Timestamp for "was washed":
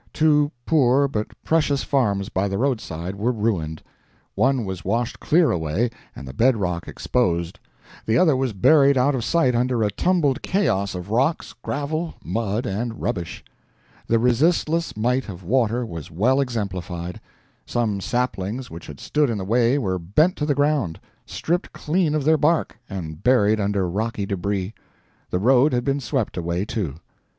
4.65-5.19